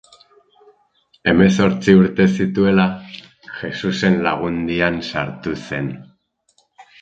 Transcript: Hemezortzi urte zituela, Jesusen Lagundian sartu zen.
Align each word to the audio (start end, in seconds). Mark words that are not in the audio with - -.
Hemezortzi 1.33 1.93
urte 1.99 2.25
zituela, 2.37 2.85
Jesusen 3.59 4.17
Lagundian 4.29 4.99
sartu 5.11 5.55
zen. 5.61 5.93